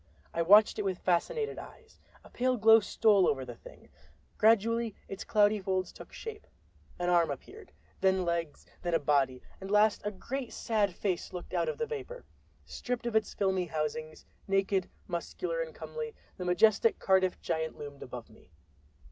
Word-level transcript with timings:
I 0.33 0.41
watched 0.41 0.79
it 0.79 0.81
with 0.81 0.97
fascinated 0.97 1.59
eyes. 1.59 1.99
A 2.23 2.29
pale 2.31 2.57
glow 2.57 2.79
stole 2.79 3.27
over 3.27 3.45
the 3.45 3.53
Thing; 3.53 3.87
gradually 4.35 4.95
its 5.07 5.23
cloudy 5.23 5.61
folds 5.61 5.91
took 5.93 6.11
shape—an 6.11 7.07
arm 7.09 7.29
appeared, 7.29 7.71
then 7.99 8.25
legs, 8.25 8.65
then 8.81 8.95
a 8.95 8.99
body, 8.99 9.43
and 9.61 9.69
last 9.69 10.01
a 10.03 10.09
great 10.09 10.53
sad 10.53 10.95
face 10.95 11.33
looked 11.33 11.53
out 11.53 11.69
of 11.69 11.77
the 11.77 11.85
vapor. 11.85 12.25
Stripped 12.65 13.05
of 13.05 13.15
its 13.15 13.35
filmy 13.35 13.65
housings, 13.67 14.25
naked, 14.47 14.89
muscular 15.05 15.61
and 15.61 15.75
comely, 15.75 16.15
the 16.35 16.45
majestic 16.45 16.97
Cardiff 16.97 17.39
Giant 17.39 17.77
loomed 17.77 18.01
above 18.01 18.27
me! 18.27 18.49